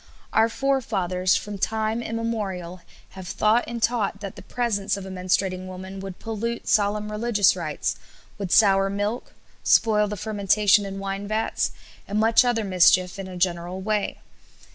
[0.33, 5.67] Our forefathers, from time immemorial, have thought and taught that the presence of a menstruating
[5.67, 7.97] woman would pollute solemn religious rites,
[8.39, 9.33] would sour milk,
[9.63, 11.69] spoil the fermentation in wine vats,
[12.07, 14.17] and much other mischief in a general way.